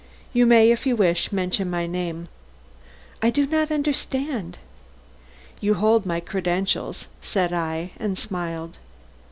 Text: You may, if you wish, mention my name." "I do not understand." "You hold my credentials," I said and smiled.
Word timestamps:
You 0.33 0.47
may, 0.47 0.71
if 0.71 0.87
you 0.87 0.95
wish, 0.95 1.31
mention 1.31 1.69
my 1.69 1.85
name." 1.85 2.27
"I 3.21 3.29
do 3.29 3.45
not 3.45 3.71
understand." 3.71 4.57
"You 5.59 5.75
hold 5.75 6.07
my 6.07 6.19
credentials," 6.19 7.03
I 7.03 7.07
said 7.23 7.89
and 7.99 8.17
smiled. 8.17 8.79